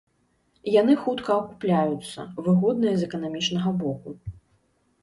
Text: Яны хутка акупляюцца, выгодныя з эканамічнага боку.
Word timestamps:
Яны 0.75 0.95
хутка 1.03 1.31
акупляюцца, 1.41 2.27
выгодныя 2.49 2.95
з 2.97 3.01
эканамічнага 3.11 3.79
боку. 3.85 4.21